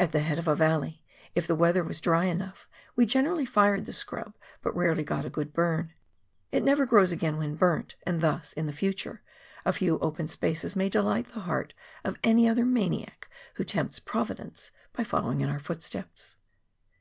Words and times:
At 0.00 0.10
the 0.10 0.18
head 0.18 0.40
of 0.40 0.48
a 0.48 0.56
valley, 0.56 1.04
if 1.36 1.46
the 1.46 1.54
weather 1.54 1.84
was 1.84 2.00
dry 2.00 2.24
enough, 2.24 2.66
we 2.96 3.06
gene 3.06 3.26
rally 3.26 3.46
fired 3.46 3.86
the 3.86 3.92
scrub, 3.92 4.34
but 4.62 4.74
rarely 4.74 5.04
got 5.04 5.24
a 5.24 5.30
good 5.30 5.52
burn; 5.52 5.92
it 6.50 6.64
never 6.64 6.84
grows 6.84 7.12
again 7.12 7.36
when 7.36 7.54
burnt, 7.54 7.94
and 8.02 8.20
thus, 8.20 8.52
in 8.52 8.66
the 8.66 8.72
future, 8.72 9.22
a 9.64 9.72
few 9.72 10.00
open 10.00 10.26
spaces 10.26 10.74
may 10.74 10.88
delight 10.88 11.28
the 11.28 11.40
heart 11.46 11.72
of 12.02 12.18
any 12.24 12.48
other 12.48 12.64
maniac 12.64 13.30
who 13.54 13.64
tempts 13.64 14.00
Providence 14.00 14.72
by 14.92 15.04
following 15.04 15.40
in 15.40 15.48
our 15.48 15.60
footsteps. 15.60 16.36